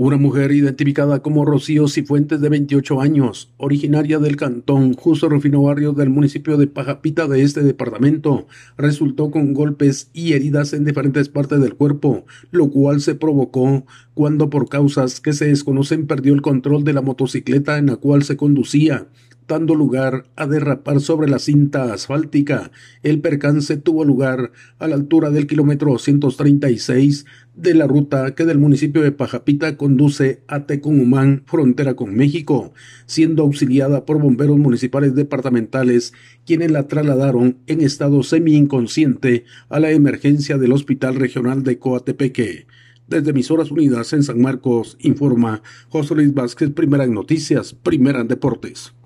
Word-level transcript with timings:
Una 0.00 0.16
mujer 0.16 0.52
identificada 0.52 1.22
como 1.22 1.44
Rocío 1.44 1.88
Cifuentes 1.88 2.40
de 2.40 2.48
28 2.48 3.00
años, 3.00 3.52
originaria 3.56 4.20
del 4.20 4.36
cantón 4.36 4.94
Justo 4.94 5.28
Rufino 5.28 5.60
Barrio 5.60 5.92
del 5.92 6.08
municipio 6.08 6.56
de 6.56 6.68
Pajapita 6.68 7.26
de 7.26 7.42
este 7.42 7.64
departamento, 7.64 8.46
resultó 8.76 9.32
con 9.32 9.54
golpes 9.54 10.08
y 10.12 10.34
heridas 10.34 10.72
en 10.72 10.84
diferentes 10.84 11.28
partes 11.28 11.60
del 11.60 11.74
cuerpo, 11.74 12.26
lo 12.52 12.70
cual 12.70 13.00
se 13.00 13.16
provocó 13.16 13.86
cuando 14.14 14.50
por 14.50 14.68
causas 14.68 15.20
que 15.20 15.32
se 15.32 15.46
desconocen 15.46 16.06
perdió 16.06 16.32
el 16.32 16.42
control 16.42 16.84
de 16.84 16.92
la 16.92 17.02
motocicleta 17.02 17.76
en 17.76 17.86
la 17.86 17.96
cual 17.96 18.22
se 18.22 18.36
conducía 18.36 19.08
dando 19.48 19.74
lugar 19.74 20.24
a 20.36 20.46
derrapar 20.46 21.00
sobre 21.00 21.28
la 21.28 21.38
cinta 21.38 21.92
asfáltica. 21.92 22.70
El 23.02 23.20
percance 23.20 23.78
tuvo 23.78 24.04
lugar 24.04 24.52
a 24.78 24.86
la 24.86 24.94
altura 24.94 25.30
del 25.30 25.46
kilómetro 25.46 25.90
236 25.90 27.24
de 27.60 27.74
la 27.74 27.88
ruta 27.88 28.34
que 28.36 28.44
del 28.44 28.58
municipio 28.58 29.02
de 29.02 29.10
Pajapita 29.10 29.76
conduce 29.76 30.42
a 30.46 30.66
Tecumumán, 30.66 31.42
frontera 31.44 31.94
con 31.94 32.14
México, 32.14 32.72
siendo 33.06 33.42
auxiliada 33.42 34.04
por 34.04 34.20
bomberos 34.20 34.58
municipales 34.58 35.16
departamentales, 35.16 36.12
quienes 36.46 36.70
la 36.70 36.86
trasladaron 36.86 37.58
en 37.66 37.80
estado 37.80 38.22
semi-inconsciente 38.22 39.44
a 39.68 39.80
la 39.80 39.90
emergencia 39.90 40.56
del 40.56 40.72
Hospital 40.72 41.16
Regional 41.16 41.64
de 41.64 41.78
Coatepeque. 41.78 42.66
Desde 43.08 43.30
Emisoras 43.30 43.72
Unidas 43.72 44.12
en 44.12 44.22
San 44.22 44.40
Marcos, 44.40 44.96
informa 45.00 45.62
José 45.88 46.14
Luis 46.14 46.32
Vázquez, 46.32 46.70
primera 46.70 47.06
noticias, 47.08 47.74
primera 47.74 48.20
en 48.20 48.28
deportes. 48.28 48.92